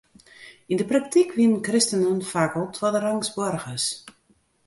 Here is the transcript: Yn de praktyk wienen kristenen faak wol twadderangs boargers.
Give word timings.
Yn 0.71 0.79
de 0.81 0.85
praktyk 0.91 1.29
wienen 1.37 1.65
kristenen 1.67 2.19
faak 2.31 2.53
wol 2.55 2.69
twadderangs 2.77 3.29
boargers. 3.35 3.85